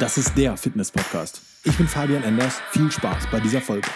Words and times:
Das 0.00 0.16
ist 0.16 0.32
der 0.34 0.56
Fitness-Podcast. 0.56 1.42
Ich 1.62 1.76
bin 1.76 1.86
Fabian 1.86 2.22
Enders. 2.22 2.54
Viel 2.70 2.90
Spaß 2.90 3.24
bei 3.30 3.38
dieser 3.38 3.60
Folge. 3.60 3.86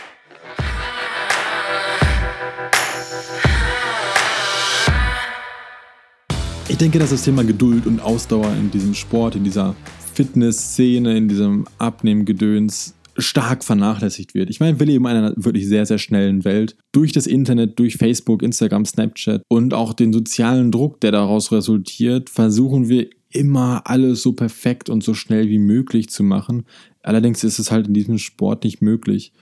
Ich 6.69 6.77
denke, 6.77 6.99
dass 6.99 7.09
das 7.09 7.25
Thema 7.25 7.43
Geduld 7.43 7.87
und 7.87 8.01
Ausdauer 8.01 8.53
in 8.53 8.71
diesem 8.71 8.93
Sport, 8.93 9.37
in 9.37 9.45
dieser 9.45 9.75
Fitness-Szene, 10.13 11.17
in 11.17 11.29
diesem 11.29 11.65
Abnehmen-Gedöns 11.79 12.95
stark 13.17 13.65
vernachlässigt 13.65 14.35
wird. 14.35 14.51
Ich 14.51 14.61
meine, 14.61 14.79
wir 14.79 14.85
leben 14.85 15.07
in 15.07 15.11
einer 15.17 15.33
wirklich 15.37 15.67
sehr, 15.67 15.87
sehr 15.87 15.99
schnellen 15.99 16.45
Welt. 16.45 16.77
Durch 16.93 17.13
das 17.13 17.27
Internet, 17.27 17.79
durch 17.79 17.97
Facebook, 17.97 18.43
Instagram, 18.43 18.85
Snapchat 18.85 19.43
und 19.49 19.73
auch 19.73 19.95
den 19.95 20.13
sozialen 20.13 20.71
Druck, 20.71 21.01
der 21.01 21.13
daraus 21.13 21.51
resultiert, 21.51 22.29
versuchen 22.29 22.91
wir 22.91 23.09
immer 23.35 23.83
alles 23.85 24.23
so 24.23 24.33
perfekt 24.33 24.89
und 24.89 25.05
so 25.05 25.13
schnell 25.13 25.49
wie 25.49 25.59
möglich 25.59 26.09
zu 26.09 26.23
machen. 26.23 26.65
Allerdings 27.03 27.45
ist 27.45 27.59
es 27.59 27.71
halt 27.71 27.89
in 27.89 27.95
diesem 27.95 28.19
Sport 28.19 28.65
nicht 28.65 28.81
möglich. 28.81 29.33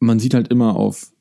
Man 0.00 0.18
sieht 0.18 0.34
halt 0.34 0.48
immer 0.48 0.76
auf 0.76 1.12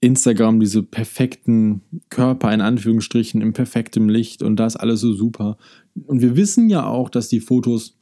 Instagram 0.00 0.60
diese 0.60 0.82
perfekten 0.82 1.82
Körper 2.08 2.52
in 2.54 2.62
Anführungsstrichen 2.62 3.42
im 3.42 3.52
perfektem 3.52 4.08
Licht 4.08 4.42
und 4.42 4.56
da 4.56 4.66
ist 4.66 4.76
alles 4.76 5.00
so 5.00 5.12
super. 5.12 5.58
Und 6.06 6.22
wir 6.22 6.36
wissen 6.36 6.70
ja 6.70 6.86
auch, 6.86 7.10
dass 7.10 7.28
die 7.28 7.40
Fotos 7.40 7.98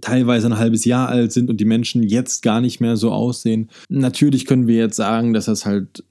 teilweise 0.00 0.48
ein 0.48 0.58
halbes 0.58 0.84
Jahr 0.84 1.08
alt 1.08 1.32
sind 1.32 1.48
und 1.48 1.58
die 1.58 1.64
Menschen 1.64 2.02
jetzt 2.02 2.42
gar 2.42 2.60
nicht 2.60 2.80
mehr 2.80 2.96
so 2.96 3.12
aussehen. 3.12 3.70
Natürlich 3.88 4.44
können 4.44 4.66
wir 4.66 4.76
jetzt 4.76 4.96
sagen, 4.96 5.32
dass 5.32 5.46
das 5.46 5.64
halt 5.64 6.04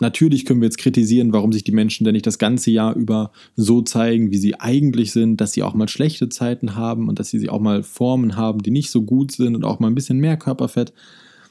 Natürlich 0.00 0.46
können 0.46 0.60
wir 0.60 0.66
jetzt 0.66 0.78
kritisieren, 0.78 1.32
warum 1.32 1.52
sich 1.52 1.62
die 1.62 1.72
Menschen 1.72 2.04
denn 2.04 2.14
nicht 2.14 2.26
das 2.26 2.38
ganze 2.38 2.70
Jahr 2.70 2.96
über 2.96 3.30
so 3.54 3.82
zeigen, 3.82 4.30
wie 4.30 4.38
sie 4.38 4.58
eigentlich 4.58 5.12
sind, 5.12 5.40
dass 5.40 5.52
sie 5.52 5.62
auch 5.62 5.74
mal 5.74 5.88
schlechte 5.88 6.28
Zeiten 6.30 6.74
haben 6.74 7.08
und 7.08 7.18
dass 7.18 7.28
sie 7.30 7.48
auch 7.48 7.60
mal 7.60 7.82
Formen 7.82 8.36
haben, 8.36 8.62
die 8.62 8.70
nicht 8.70 8.90
so 8.90 9.02
gut 9.02 9.32
sind 9.32 9.54
und 9.54 9.64
auch 9.64 9.78
mal 9.78 9.88
ein 9.88 9.94
bisschen 9.94 10.18
mehr 10.18 10.36
Körperfett. 10.36 10.92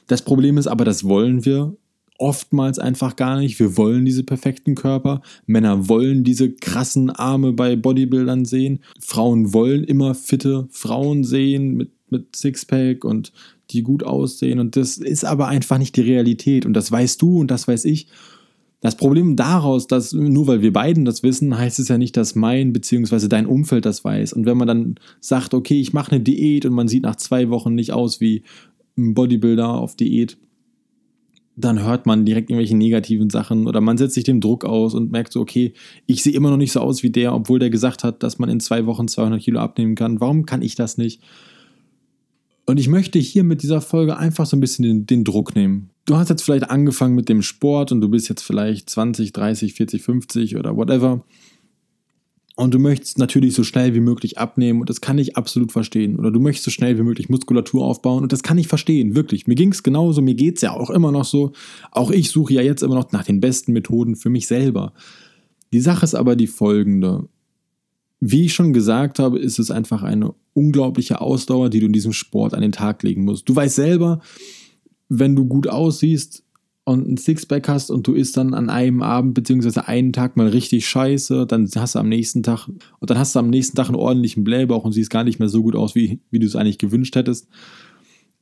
Das 0.08 0.24
Problem 0.24 0.58
ist 0.58 0.68
aber, 0.68 0.84
das 0.84 1.04
wollen 1.04 1.46
wir 1.46 1.78
oftmals 2.18 2.80
einfach 2.80 3.16
gar 3.16 3.40
nicht. 3.40 3.60
Wir 3.60 3.78
wollen 3.78 4.06
diese 4.06 4.24
perfekten 4.24 4.76
Körper. 4.76 5.22
Männer 5.46 5.88
wollen 5.88 6.24
diese 6.24 6.52
krassen 6.52 7.10
Arme 7.10 7.54
bei 7.54 7.76
Bodybuildern 7.76 8.46
sehen. 8.46 8.80
Frauen 9.00 9.54
wollen 9.54 9.84
immer 9.84 10.14
fitte 10.16 10.68
Frauen 10.72 11.24
sehen 11.24 11.76
mit, 11.76 11.92
mit 12.10 12.36
Sixpack 12.36 13.06
und 13.06 13.32
die 13.72 13.84
gut 13.84 14.04
aussehen. 14.04 14.60
Und 14.60 14.76
das 14.76 14.98
ist 14.98 15.24
aber 15.24 15.48
einfach 15.48 15.78
nicht 15.78 15.96
die 15.96 16.02
Realität. 16.02 16.66
Und 16.66 16.74
das 16.74 16.92
weißt 16.92 17.22
du 17.22 17.40
und 17.40 17.52
das 17.52 17.68
weiß 17.68 17.86
ich. 17.86 18.08
Das 18.82 18.96
Problem 18.96 19.36
daraus, 19.36 19.88
dass 19.88 20.14
nur 20.14 20.48
weil 20.48 20.62
wir 20.62 20.72
beiden 20.72 21.04
das 21.04 21.22
wissen, 21.22 21.58
heißt 21.58 21.80
es 21.80 21.90
ja 21.90 21.98
nicht, 21.98 22.16
dass 22.16 22.36
mein 22.36 22.72
bzw. 22.72 23.28
dein 23.28 23.46
Umfeld 23.46 23.86
das 23.86 24.06
weiß. 24.06 24.32
Und 24.34 24.46
wenn 24.46 24.58
man 24.58 24.68
dann 24.68 24.96
sagt, 25.20 25.54
okay, 25.54 25.80
ich 25.80 25.92
mache 25.92 26.12
eine 26.12 26.22
Diät 26.22 26.66
und 26.66 26.74
man 26.74 26.88
sieht 26.88 27.04
nach 27.04 27.18
zwei 27.18 27.50
Wochen 27.50 27.76
nicht 27.76 27.92
aus 27.92 28.22
wie 28.22 28.44
ein 28.98 29.14
Bodybuilder 29.14 29.70
auf 29.70 29.96
Diät, 29.96 30.38
dann 31.58 31.84
hört 31.84 32.06
man 32.06 32.24
direkt 32.24 32.50
irgendwelche 32.50 32.78
negativen 32.78 33.30
Sachen 33.30 33.68
oder 33.68 33.82
man 33.82 33.98
setzt 33.98 34.14
sich 34.14 34.24
dem 34.24 34.40
Druck 34.40 34.64
aus 34.64 34.94
und 34.94 35.12
merkt 35.12 35.34
so, 35.34 35.42
okay, 35.42 35.74
ich 36.06 36.24
sehe 36.24 36.34
immer 36.34 36.50
noch 36.50 36.58
nicht 36.58 36.72
so 36.72 36.80
aus 36.80 37.04
wie 37.04 37.10
der, 37.10 37.34
obwohl 37.34 37.60
der 37.60 37.70
gesagt 37.70 38.06
hat, 38.06 38.24
dass 38.24 38.40
man 38.40 38.50
in 38.50 38.62
zwei 38.62 38.86
Wochen 38.86 39.10
200 39.10 39.42
Kilo 39.42 39.60
abnehmen 39.60 39.96
kann. 39.96 40.22
Warum 40.22 40.46
kann 40.46 40.62
ich 40.62 40.76
das 40.76 40.98
nicht? 40.98 41.22
Und 42.70 42.80
ich 42.80 42.88
möchte 42.88 43.20
hier 43.20 43.44
mit 43.44 43.64
dieser 43.64 43.82
Folge 43.82 44.18
einfach 44.18 44.46
so 44.46 44.56
ein 44.56 44.60
bisschen 44.60 44.84
den, 44.84 45.06
den 45.06 45.24
Druck 45.24 45.56
nehmen 45.56 45.90
du 46.10 46.18
hast 46.18 46.30
jetzt 46.30 46.42
vielleicht 46.42 46.70
angefangen 46.70 47.16
mit 47.16 47.30
dem 47.30 47.42
Sport 47.42 47.92
und 47.92 48.02
du 48.02 48.10
bist 48.10 48.30
jetzt 48.30 48.42
vielleicht 48.42 48.90
20, 48.90 49.32
30, 49.32 49.74
40, 49.74 50.02
50 50.02 50.58
oder 50.58 50.76
whatever. 50.76 51.24
Und 52.56 52.74
du 52.74 52.80
möchtest 52.80 53.20
natürlich 53.20 53.54
so 53.54 53.64
schnell 53.64 53.94
wie 53.94 54.02
möglich 54.02 54.38
abnehmen 54.38 54.82
und 54.82 54.90
das 54.90 55.00
kann 55.00 55.18
ich 55.18 55.38
absolut 55.38 55.72
verstehen. 55.72 56.18
Oder 56.18 56.32
du 56.32 56.42
möchtest 56.42 56.66
so 56.66 56.72
schnell 56.72 56.98
wie 56.98 57.04
möglich 57.04 57.30
Muskulatur 57.30 57.86
aufbauen 57.86 58.24
und 58.24 58.34
das 58.34 58.44
kann 58.44 58.58
ich 58.58 58.68
verstehen, 58.68 59.16
wirklich. 59.16 59.48
Mir 59.48 59.56
ging 59.56 59.72
es 59.72 59.84
genauso, 59.84 60.22
mir 60.22 60.34
geht 60.34 60.58
es 60.58 60.62
ja 60.62 60.72
auch 60.72 60.90
immer 60.90 61.12
noch 61.12 61.26
so. 61.26 61.54
Auch 61.92 62.12
ich 62.12 62.32
suche 62.32 62.56
ja 62.56 62.62
jetzt 62.62 62.82
immer 62.82 62.96
noch 62.96 63.12
nach 63.14 63.24
den 63.24 63.40
besten 63.40 63.72
Methoden 63.72 64.16
für 64.18 64.30
mich 64.30 64.48
selber. 64.48 64.94
Die 65.72 65.80
Sache 65.80 66.04
ist 66.04 66.16
aber 66.16 66.36
die 66.36 66.48
folgende. 66.48 67.30
Wie 68.20 68.46
ich 68.46 68.54
schon 68.54 68.74
gesagt 68.74 69.20
habe, 69.20 69.40
ist 69.40 69.60
es 69.60 69.72
einfach 69.72 70.04
eine 70.04 70.34
unglaubliche 70.54 71.22
Ausdauer, 71.22 71.70
die 71.70 71.80
du 71.80 71.86
in 71.86 71.94
diesem 71.94 72.14
Sport 72.14 72.54
an 72.54 72.62
den 72.62 72.74
Tag 72.74 73.02
legen 73.04 73.24
musst. 73.24 73.48
Du 73.48 73.56
weißt 73.56 73.76
selber, 73.76 74.20
wenn 75.08 75.36
du 75.36 75.46
gut 75.46 75.68
aussiehst 75.68 76.44
und 76.84 77.08
ein 77.08 77.18
Sixpack 77.18 77.68
hast 77.70 77.92
und 77.92 78.08
du 78.08 78.14
isst 78.14 78.36
dann 78.36 78.54
an 78.54 78.70
einem 78.70 79.02
Abend 79.02 79.36
beziehungsweise 79.36 79.88
einen 79.88 80.12
Tag 80.12 80.36
mal 80.36 80.48
richtig 80.48 80.88
scheiße, 80.88 81.46
dann 81.46 81.70
hast 81.76 81.96
du 81.96 82.00
am 82.00 82.10
nächsten 82.10 82.44
Tag 82.44 82.68
und 82.68 83.10
dann 83.10 83.18
hast 83.18 83.36
du 83.36 83.40
am 83.40 83.50
nächsten 83.50 83.78
Tag 83.78 83.88
einen 83.88 83.96
ordentlichen 83.96 84.44
Blähbauch 84.44 84.84
und 84.84 84.92
siehst 84.92 85.10
gar 85.10 85.24
nicht 85.24 85.40
mehr 85.40 85.50
so 85.50 85.62
gut 85.62 85.76
aus, 85.76 85.96
wie, 85.96 86.20
wie 86.30 86.40
du 86.40 86.46
es 86.46 86.56
eigentlich 86.56 86.78
gewünscht 86.80 87.16
hättest. 87.16 87.48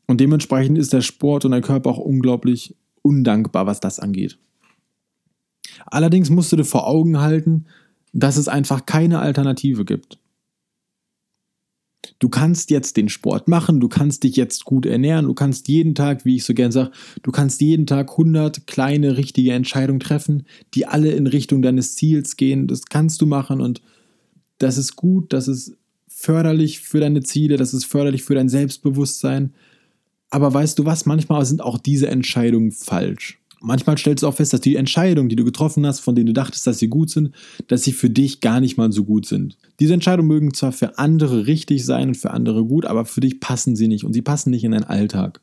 Und 0.07 0.21
dementsprechend 0.21 0.77
ist 0.77 0.93
der 0.93 1.01
Sport 1.01 1.45
und 1.45 1.51
dein 1.51 1.61
Körper 1.61 1.91
auch 1.91 1.97
unglaublich 1.97 2.75
undankbar, 3.01 3.65
was 3.65 3.79
das 3.79 3.99
angeht. 3.99 4.37
Allerdings 5.85 6.29
musst 6.29 6.51
du 6.51 6.55
dir 6.55 6.63
vor 6.63 6.87
Augen 6.87 7.19
halten, 7.19 7.65
dass 8.13 8.37
es 8.37 8.47
einfach 8.47 8.85
keine 8.85 9.19
Alternative 9.19 9.85
gibt. 9.85 10.19
Du 12.19 12.29
kannst 12.29 12.71
jetzt 12.71 12.97
den 12.97 13.09
Sport 13.09 13.47
machen, 13.47 13.79
du 13.79 13.89
kannst 13.89 14.23
dich 14.23 14.35
jetzt 14.35 14.65
gut 14.65 14.85
ernähren, 14.85 15.25
du 15.25 15.33
kannst 15.33 15.67
jeden 15.67 15.93
Tag, 15.93 16.25
wie 16.25 16.37
ich 16.37 16.45
so 16.45 16.53
gern 16.53 16.71
sage, 16.71 16.91
du 17.21 17.31
kannst 17.31 17.61
jeden 17.61 17.85
Tag 17.85 18.11
100 18.11 18.65
kleine 18.65 19.17
richtige 19.17 19.53
Entscheidungen 19.53 19.99
treffen, 19.99 20.45
die 20.73 20.87
alle 20.87 21.11
in 21.11 21.27
Richtung 21.27 21.61
deines 21.61 21.95
Ziels 21.95 22.37
gehen. 22.37 22.67
Das 22.67 22.85
kannst 22.85 23.21
du 23.21 23.25
machen 23.25 23.61
und 23.61 23.81
das 24.57 24.77
ist 24.77 24.95
gut, 24.95 25.31
das 25.33 25.47
ist 25.47 25.77
förderlich 26.07 26.79
für 26.79 26.99
deine 26.99 27.21
Ziele, 27.21 27.57
das 27.57 27.73
ist 27.73 27.85
förderlich 27.85 28.23
für 28.23 28.35
dein 28.35 28.49
Selbstbewusstsein. 28.49 29.53
Aber 30.29 30.53
weißt 30.53 30.79
du 30.79 30.85
was, 30.85 31.05
manchmal 31.05 31.45
sind 31.45 31.61
auch 31.61 31.77
diese 31.77 32.07
Entscheidungen 32.07 32.71
falsch 32.71 33.39
manchmal 33.61 33.97
stellst 33.97 34.23
du 34.23 34.27
auch 34.27 34.33
fest, 34.33 34.53
dass 34.53 34.61
die 34.61 34.75
Entscheidungen, 34.75 35.29
die 35.29 35.35
du 35.35 35.45
getroffen 35.45 35.85
hast, 35.85 35.99
von 35.99 36.15
denen 36.15 36.27
du 36.27 36.33
dachtest, 36.33 36.67
dass 36.67 36.79
sie 36.79 36.87
gut 36.87 37.09
sind, 37.09 37.31
dass 37.67 37.83
sie 37.83 37.91
für 37.91 38.09
dich 38.09 38.41
gar 38.41 38.59
nicht 38.59 38.77
mal 38.77 38.91
so 38.91 39.03
gut 39.03 39.25
sind. 39.25 39.57
Diese 39.79 39.93
Entscheidungen 39.93 40.27
mögen 40.27 40.53
zwar 40.53 40.71
für 40.71 40.97
andere 40.97 41.47
richtig 41.47 41.85
sein 41.85 42.09
und 42.09 42.17
für 42.17 42.31
andere 42.31 42.65
gut, 42.65 42.85
aber 42.85 43.05
für 43.05 43.21
dich 43.21 43.39
passen 43.39 43.75
sie 43.75 43.87
nicht 43.87 44.03
und 44.03 44.13
sie 44.13 44.21
passen 44.21 44.51
nicht 44.51 44.63
in 44.63 44.71
deinen 44.71 44.83
Alltag. 44.83 45.41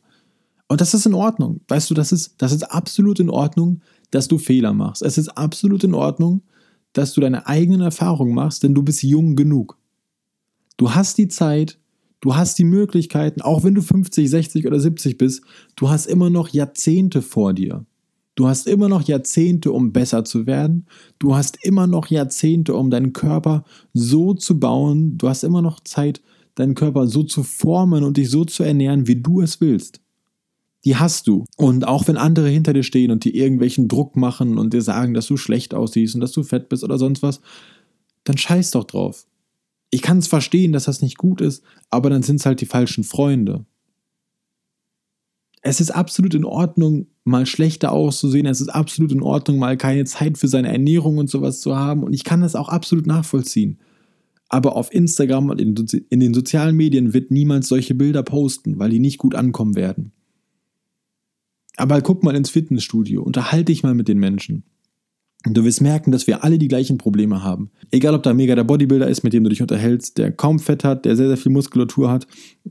Und 0.69 0.81
das 0.81 0.95
ist 0.95 1.07
in 1.07 1.15
Ordnung. 1.15 1.61
Weißt 1.69 1.91
du, 1.91 1.95
das 1.95 2.13
ist, 2.13 2.35
das 2.39 2.53
ist 2.53 2.65
absolut 2.65 3.21
in 3.21 3.31
Ordnung, 3.31 3.83
dass 4.11 4.29
du 4.29 4.39
Fehler 4.39 4.73
machst. 4.73 5.03
Es 5.03 5.19
ist 5.19 5.29
absolut 5.29 5.85
in 5.85 5.95
Ordnung, 5.95 6.43
dass 6.93 7.13
du 7.13 7.21
deine 7.21 7.47
eigenen 7.47 7.81
Erfahrungen 7.81 8.35
machst, 8.35 8.63
denn 8.63 8.75
du 8.75 8.83
bist 8.83 9.03
jung 9.03 9.37
genug. 9.37 9.79
Du 10.77 10.95
hast 10.95 11.19
die 11.19 11.29
Zeit, 11.29 11.79
du 12.21 12.35
hast 12.35 12.59
die 12.59 12.65
Möglichkeiten, 12.65 13.43
auch 13.43 13.65
wenn 13.65 13.75
du 13.75 13.83
50, 13.83 14.29
60 14.31 14.67
oder 14.67 14.81
70 14.81 15.19
bist, 15.19 15.43
du 15.77 15.91
hast 15.91 16.07
immer 16.07 16.31
noch 16.31 16.49
Jahrzehnte 16.49 17.21
vor 17.21 17.53
dir. 17.53 17.85
Du 18.34 18.49
hast 18.49 18.67
immer 18.67 18.89
noch 18.89 19.03
Jahrzehnte, 19.03 19.71
um 19.71 19.93
besser 19.93 20.25
zu 20.25 20.47
werden. 20.47 20.87
Du 21.19 21.37
hast 21.37 21.65
immer 21.65 21.87
noch 21.87 22.09
Jahrzehnte, 22.09 22.75
um 22.75 22.91
deinen 22.91 23.12
Körper 23.12 23.65
so 23.93 24.34
zu 24.34 24.59
bauen. 24.59 25.17
Du 25.19 25.28
hast 25.28 25.45
immer 25.45 25.62
noch 25.62 25.81
Zeit, 25.81 26.21
deinen 26.56 26.75
Körper 26.75 27.06
so 27.06 27.22
zu 27.22 27.45
formen 27.45 28.03
und 28.03 28.17
dich 28.17 28.31
so 28.31 28.45
zu 28.45 28.65
ernähren, 28.65 29.06
wie 29.06 29.21
du 29.21 29.41
es 29.41 29.61
willst. 29.61 30.00
Die 30.84 30.97
hast 30.97 31.28
du. 31.28 31.45
Und 31.56 31.87
auch 31.87 32.09
wenn 32.09 32.17
andere 32.17 32.49
hinter 32.49 32.72
dir 32.72 32.83
stehen 32.83 33.11
und 33.11 33.25
dir 33.25 33.34
irgendwelchen 33.34 33.89
Druck 33.89 34.17
machen 34.17 34.59
und 34.59 34.75
dir 34.75 34.83
sagen, 34.83 35.15
dass 35.15 35.27
du 35.27 35.37
schlecht 35.37 35.72
aussiehst 35.72 36.15
und 36.15 36.21
dass 36.21 36.33
du 36.33 36.43
fett 36.43 36.69
bist 36.69 36.84
oder 36.84 36.99
sonst 36.99 37.22
was, 37.22 37.41
dann 38.25 38.37
scheiß 38.37 38.72
doch 38.72 38.84
drauf. 38.84 39.27
Ich 39.91 40.03
kann 40.03 40.19
es 40.19 40.27
verstehen, 40.27 40.72
dass 40.72 40.84
das 40.84 41.03
nicht 41.03 41.19
gut 41.19 41.41
ist, 41.41 41.62
aber 41.89 42.11
dann 42.11 42.22
sind 42.22 42.37
es 42.37 42.47
halt 42.47 42.61
die 42.61 42.66
falschen 42.66 43.05
Freunde. 43.05 43.65
Es 45.67 45.81
ist 45.81 45.91
absolut 45.91 46.35
in 46.35 46.45
Ordnung, 46.45 47.07
mal 47.25 47.47
schlechter 47.47 47.91
auszusehen. 47.91 48.45
Es 48.45 48.61
ist 48.61 48.69
absolut 48.69 49.13
in 49.13 49.23
Ordnung, 49.23 49.59
mal 49.59 49.79
keine 49.79 50.05
Zeit 50.05 50.37
für 50.37 50.47
seine 50.47 50.69
Ernährung 50.69 51.17
und 51.17 51.31
sowas 51.31 51.61
zu 51.61 51.75
haben. 51.75 52.03
Und 52.03 52.13
ich 52.13 52.23
kann 52.23 52.43
das 52.43 52.55
auch 52.55 52.69
absolut 52.69 53.07
nachvollziehen. 53.07 53.79
Aber 54.51 54.77
auf 54.77 54.93
Instagram 54.93 55.49
und 55.49 55.59
in, 55.59 56.21
den 56.21 56.34
sozialen 56.34 56.77
Medien 56.77 57.15
wird 57.15 57.31
niemand 57.31 57.65
solche 57.65 57.95
Bilder 57.95 58.22
posten, 58.22 58.78
weil 58.78 58.91
die 58.91 58.99
nicht 58.99 59.16
gut 59.16 59.34
ankommen 59.34 59.75
werden. 59.75 60.13
Aber 61.77 62.03
guck 62.03 62.22
mal 62.22 62.37
ins 62.37 62.51
Fitnessstudio, 62.51 63.22
unterhalte 63.22 63.65
dich 63.65 63.83
mal 63.83 63.95
mit 63.95 64.07
den 64.07 64.19
Menschen. 64.19 64.65
Und 65.47 65.55
du 65.55 65.65
wirst 65.65 65.83
merken, 65.83 66.11
dass 66.11 66.27
wir 66.27 66.43
alle 66.43 66.59
die 66.59 66.69
gleichen 66.69 66.97
Probleme 66.97 67.43
haben. 67.43 67.71
Egal, 67.91 68.15
ob 68.15 68.23
da 68.23 68.33
mega 68.33 68.55
der 68.55 68.65
Bodybuilder 68.65 69.09
ist, 69.09 69.25
mit 69.25 69.35
dem 69.35 69.45
du 69.45 69.51
dich 69.51 69.61
unterhältst, 69.61 70.17
der 70.17 70.33
kaum 70.33 70.59
Fett 70.59 70.85
hat, 70.85 71.05
der 71.05 71.17
sehr, 71.17 71.29
sehr 71.29 71.37
viel 71.37 71.53
Muskulatur 71.53 72.11
hat, 72.11 72.27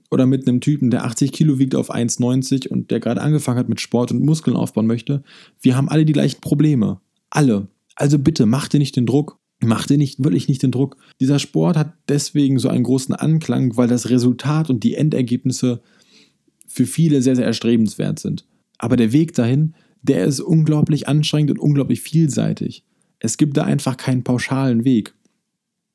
oder 0.10 0.26
mit 0.26 0.48
einem 0.48 0.60
Typen, 0.60 0.90
der 0.90 1.06
80 1.06 1.32
Kilo 1.32 1.60
wiegt 1.60 1.76
auf 1.76 1.94
1,90 1.94 2.68
und 2.70 2.90
der 2.90 3.00
gerade 3.00 3.22
angefangen 3.22 3.60
hat 3.60 3.70
mit 3.70 3.80
Sport 3.80 4.12
und 4.12 4.26
Muskeln 4.26 4.58
aufbauen 4.58 4.88
möchte. 4.88 5.22
Wir 5.62 5.78
haben 5.78 5.88
alle 5.88 6.06
die 6.06 6.14
gleichen 6.14 6.42
Probleme. 6.42 7.00
Alle. 7.30 7.68
Also 7.96 8.18
bitte, 8.18 8.48
mach 8.48 8.68
dir 8.68 8.80
nicht 8.80 8.96
den 8.96 9.06
Druck. 9.06 9.38
Mach 9.66 9.86
dir 9.86 9.98
nicht, 9.98 10.22
wirklich 10.24 10.50
nicht 10.50 10.64
den 10.64 10.72
Druck. 10.72 10.98
Dieser 11.22 11.40
Sport 11.40 11.78
hat 11.78 11.94
deswegen 12.10 12.60
so 12.60 12.68
einen 12.68 12.84
großen 12.84 13.16
Anklang, 13.16 13.78
weil 13.78 13.88
das 13.88 14.10
Resultat 14.10 14.70
und 14.70 14.84
die 14.84 14.96
Endergebnisse 14.96 15.82
für 16.68 16.86
viele 16.86 17.22
sehr, 17.22 17.36
sehr 17.36 17.46
erstrebenswert 17.46 18.20
sind. 18.20 18.46
Aber 18.78 18.98
der 18.98 19.14
Weg 19.14 19.34
dahin 19.36 19.76
der 20.04 20.26
ist 20.26 20.40
unglaublich 20.40 21.08
anstrengend 21.08 21.52
und 21.52 21.60
unglaublich 21.60 22.02
vielseitig. 22.02 22.84
Es 23.20 23.38
gibt 23.38 23.58
da 23.58 23.64
einfach 23.64 23.98
keinen 23.98 24.24
pauschalen 24.24 24.86
Weg. 24.86 25.14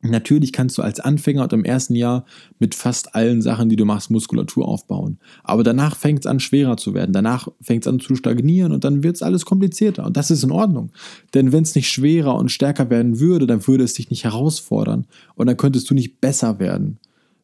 Natürlich 0.00 0.52
kannst 0.52 0.78
du 0.78 0.82
als 0.82 1.00
Anfänger 1.00 1.43
und 1.43 1.52
im 1.52 1.64
ersten 1.64 1.96
Jahr 1.96 2.25
mit 2.60 2.76
fast 2.76 3.16
allen 3.16 3.43
Sachen, 3.43 3.69
die 3.69 3.75
du 3.75 3.84
machst, 3.84 4.10
Muskulatur 4.10 4.66
aufbauen. 4.66 5.19
Aber 5.43 5.64
danach 5.64 5.96
fängt 5.96 6.20
es 6.20 6.26
an, 6.26 6.38
schwerer 6.38 6.76
zu 6.76 6.94
werden. 6.94 7.12
Danach 7.12 7.49
fängt 7.60 7.84
es 7.84 7.88
an 7.88 7.99
zu 7.99 8.14
stagnieren 8.14 8.70
und 8.70 8.84
dann 8.84 9.02
wird 9.02 9.16
es 9.16 9.22
alles 9.22 9.44
komplizierter. 9.44 10.06
Und 10.06 10.16
das 10.16 10.31
ist 10.31 10.44
in 10.44 10.52
Ordnung. 10.52 10.93
Denn 11.34 11.50
wenn 11.50 11.64
es 11.64 11.75
nicht 11.75 11.90
schwerer 11.90 12.37
und 12.37 12.52
stärker 12.52 12.90
werden 12.90 13.19
würde, 13.19 13.49
dann 13.49 13.66
würde 13.66 13.82
es 13.82 13.94
dich 13.94 14.08
nicht 14.08 14.22
herausfordern. 14.22 15.06
Und 15.34 15.49
dann 15.49 15.56
könntest 15.56 15.90
du 15.90 15.94
nicht 15.94 16.20
besser 16.20 16.60
werden. 16.60 16.99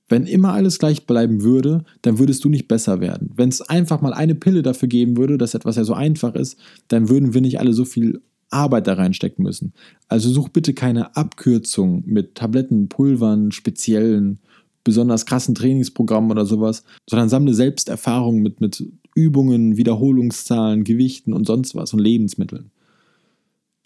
Wenn 0.08 0.26
immer 0.26 0.52
alles 0.52 0.78
gleich 0.78 1.06
bleiben 1.06 1.42
würde, 1.42 1.84
dann 2.02 2.18
würdest 2.18 2.44
du 2.44 2.48
nicht 2.48 2.68
besser 2.68 3.00
werden. 3.00 3.30
Wenn 3.36 3.48
es 3.48 3.62
einfach 3.62 4.02
mal 4.02 4.12
eine 4.12 4.34
Pille 4.34 4.62
dafür 4.62 4.88
geben 4.88 5.16
würde, 5.16 5.38
dass 5.38 5.54
etwas 5.54 5.76
ja 5.76 5.84
so 5.84 5.94
einfach 5.94 6.34
ist, 6.34 6.58
dann 6.88 7.08
würden 7.08 7.32
wir 7.32 7.40
nicht 7.40 7.58
alle 7.58 7.72
so 7.72 7.84
viel 7.84 8.20
Arbeit 8.50 8.86
da 8.86 8.94
reinstecken 8.94 9.42
müssen. 9.42 9.72
Also 10.08 10.30
such 10.30 10.50
bitte 10.50 10.74
keine 10.74 11.16
Abkürzung 11.16 12.02
mit 12.06 12.34
Tabletten, 12.34 12.88
Pulvern, 12.88 13.50
speziellen, 13.50 14.40
besonders 14.84 15.26
krassen 15.26 15.54
Trainingsprogrammen 15.54 16.30
oder 16.30 16.44
sowas, 16.44 16.84
sondern 17.08 17.30
sammle 17.30 17.54
selbst 17.54 17.88
Erfahrungen 17.88 18.42
mit, 18.42 18.60
mit 18.60 18.84
Übungen, 19.14 19.76
Wiederholungszahlen, 19.76 20.84
Gewichten 20.84 21.32
und 21.32 21.46
sonst 21.46 21.74
was 21.74 21.94
und 21.94 22.00
Lebensmitteln. 22.00 22.70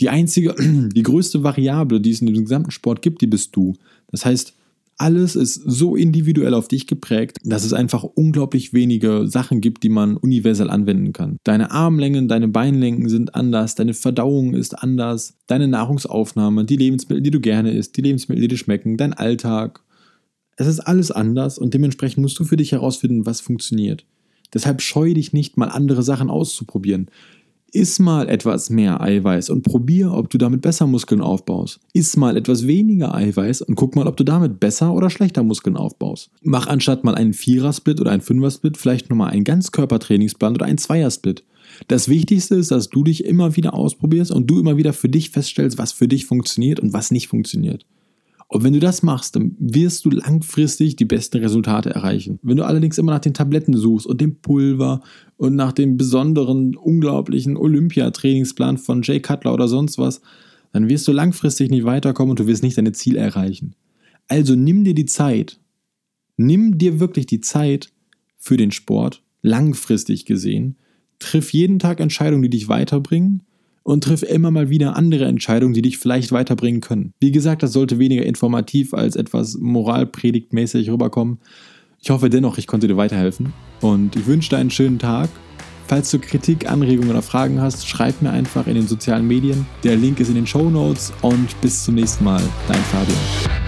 Die 0.00 0.09
einzige, 0.09 0.55
die 0.59 1.03
größte 1.03 1.43
Variable, 1.43 2.00
die 2.00 2.11
es 2.11 2.21
in 2.21 2.26
dem 2.26 2.44
gesamten 2.44 2.73
Sport 2.73 3.03
gibt, 3.03 3.23
die 3.23 3.26
bist 3.26 3.55
du. 3.55 3.75
Das 4.11 4.25
heißt, 4.25 4.55
alles 4.99 5.37
ist 5.37 5.55
so 5.55 5.95
individuell 5.95 6.55
auf 6.55 6.69
dich 6.69 6.87
geprägt, 6.87 7.39
dass 7.45 7.65
es 7.65 7.73
einfach 7.73 8.03
unglaublich 8.03 8.73
wenige 8.73 9.27
Sachen 9.29 9.61
gibt, 9.61 9.85
die 9.85 9.89
man 9.89 10.17
universell 10.17 10.69
anwenden 10.69 11.12
kann. 11.12 11.39
Deine 11.45 11.71
Armlängen, 11.71 12.27
deine 12.27 12.49
Beinlängen 12.49 13.09
sind 13.09 13.35
anders, 13.35 13.77
deine 13.77 13.95
Verdauung 13.95 14.55
ist 14.55 14.75
anders, 14.75 15.39
deine 15.47 15.69
Nahrungsaufnahme, 15.69 16.65
die 16.65 16.77
Lebensmittel, 16.77 17.23
die 17.23 17.31
du 17.31 17.41
gerne 17.41 17.71
isst, 17.71 17.97
die 17.97 18.03
Lebensmittel, 18.03 18.43
die 18.43 18.49
dir 18.49 18.59
schmecken, 18.59 18.97
dein 18.97 19.12
Alltag. 19.12 19.83
Es 20.56 20.67
ist 20.67 20.81
alles 20.81 21.12
anders 21.12 21.59
und 21.59 21.73
dementsprechend 21.75 22.21
musst 22.21 22.39
du 22.41 22.45
für 22.45 22.56
dich 22.56 22.73
herausfinden, 22.73 23.25
was 23.25 23.41
funktioniert. 23.41 24.05
Deshalb 24.53 24.83
scheu 24.83 25.15
dich 25.15 25.33
nicht, 25.33 25.56
mal 25.56 25.69
andere 25.69 26.03
Sachen 26.03 26.31
auszuprobieren. 26.31 27.09
Iss 27.73 27.99
mal 27.99 28.29
etwas 28.29 28.70
mehr 28.70 29.00
Eiweiß 29.00 29.50
und 29.50 29.62
probier, 29.62 30.12
ob 30.12 30.31
du 30.31 30.38
damit 30.38 30.62
besser 30.62 30.87
Muskeln 30.87 31.20
aufbaust. 31.20 31.81
Iss 31.93 32.17
mal 32.17 32.37
etwas 32.37 32.67
weniger 32.67 33.15
Eiweiß 33.15 33.62
und 33.62 33.75
guck 33.75 33.94
mal, 33.94 34.06
ob 34.06 34.17
du 34.17 34.25
damit 34.25 34.59
besser 34.59 34.94
oder 34.94 35.11
schlechter 35.11 35.43
Muskeln 35.43 35.76
aufbaust. 35.76 36.31
Mach 36.43 36.67
anstatt 36.67 37.05
mal 37.05 37.15
einen 37.15 37.35
Vierer-Split 37.35 38.00
oder 38.00 38.11
einen 38.11 38.23
Fünfer-Split 38.23 38.76
vielleicht 38.79 39.11
nochmal 39.11 39.31
einen 39.31 39.44
Ganzkörpertrainingsplan 39.44 40.55
oder 40.55 40.67
einen 40.67 40.79
Zweier-Split. 40.79 41.44
Das 41.88 42.09
Wichtigste 42.09 42.55
ist, 42.55 42.70
dass 42.70 42.88
du 42.88 43.05
dich 43.05 43.25
immer 43.25 43.56
wieder 43.56 43.75
ausprobierst 43.75 44.31
und 44.31 44.47
du 44.47 44.59
immer 44.59 44.76
wieder 44.76 44.94
für 44.94 45.09
dich 45.09 45.31
feststellst, 45.31 45.76
was 45.76 45.93
für 45.93 46.09
dich 46.09 46.25
funktioniert 46.26 46.81
und 46.81 46.93
was 46.94 47.11
nicht 47.11 47.29
funktioniert. 47.29 47.85
Und 48.50 48.65
wenn 48.65 48.73
du 48.73 48.81
das 48.81 49.03
machst, 49.03 49.37
dann 49.37 49.55
wirst 49.59 50.06
du 50.06 50.11
langfristig 50.11 50.97
die 50.97 51.05
besten 51.05 51.39
Resultate 51.39 51.91
erreichen. 51.91 52.39
Wenn 52.43 52.56
du 52.56 52.65
allerdings 52.65 52.97
immer 52.97 53.12
nach 53.12 53.21
den 53.21 53.35
Tabletten 53.35 53.77
suchst 53.77 54.06
und 54.06 54.23
dem 54.23 54.41
Pulver 54.41 55.03
und 55.37 55.55
nach 55.55 55.73
dem 55.73 55.99
besonderen, 55.99 56.75
unglaublichen 56.75 57.59
Olympia-Trainingsplan 57.59 58.79
von 58.79 59.03
Jay 59.03 59.21
Cutler 59.21 59.53
oder 59.53 59.69
sonst 59.69 59.99
was, 59.99 60.23
dann 60.73 60.89
wirst 60.89 61.06
du 61.06 61.12
langfristig 61.12 61.71
nicht 61.71 61.85
weiterkommen 61.85 62.31
und 62.31 62.41
du 62.41 62.47
wirst 62.47 62.62
nicht 62.62 62.79
deine 62.79 62.93
Ziele 62.93 63.19
erreichen. 63.19 63.75
Also 64.29 64.55
nimm 64.55 64.83
dir 64.83 64.95
die 64.95 65.06
Zeit. 65.06 65.61
Nimm 66.39 66.79
dir 66.79 67.00
wirklich 67.00 67.27
die 67.27 67.41
Zeit 67.41 67.91
für 68.39 68.56
den 68.56 68.71
Sport, 68.71 69.23
langfristig 69.43 70.25
gesehen. 70.25 70.77
Triff 71.19 71.53
jeden 71.53 71.79
Tag 71.79 72.00
Entscheidungen, 72.00 72.43
die 72.43 72.50
dich 72.50 72.69
weiterbringen 72.69 73.43
und 73.88 74.05
triff 74.05 74.23
immer 74.23 74.50
mal 74.50 74.69
wieder 74.69 74.96
andere 74.96 75.25
Entscheidungen, 75.25 75.73
die 75.73 75.81
dich 75.81 75.96
vielleicht 75.96 76.31
weiterbringen 76.31 76.82
können. 76.82 77.14
Wie 77.20 77.32
gesagt, 77.32 77.62
das 77.62 77.73
sollte 77.73 77.99
weniger 77.99 78.23
informativ 78.23 78.93
als 78.93 79.17
etwas 79.17 79.56
moralpredigtmäßig 79.58 80.90
rüberkommen. 80.90 81.38
Ich 82.02 82.11
hoffe 82.11 82.29
dennoch, 82.29 82.58
ich 82.58 82.67
konnte 82.67 82.87
dir 82.87 82.99
weiterhelfen 82.99 83.55
und 83.81 84.14
ich 84.14 84.26
wünsche 84.26 84.50
dir 84.50 84.58
einen 84.58 84.70
schönen 84.70 84.99
Tag. 84.99 85.31
Falls 85.87 86.11
du 86.11 86.19
Kritik, 86.19 86.70
Anregungen 86.70 87.08
oder 87.08 87.23
Fragen 87.23 87.62
hast, 87.62 87.88
schreib 87.88 88.20
mir 88.20 88.31
einfach 88.31 88.67
in 88.67 88.75
den 88.75 88.87
sozialen 88.87 89.26
Medien. 89.26 89.64
Der 89.85 89.96
Link 89.96 90.20
ist 90.20 90.29
in 90.29 90.35
den 90.35 90.46
Show 90.46 90.69
Notes 90.69 91.11
und 91.23 91.58
bis 91.62 91.85
zum 91.85 91.94
nächsten 91.94 92.25
Mal. 92.25 92.43
Dein 92.69 92.76
Fabian. 92.76 93.68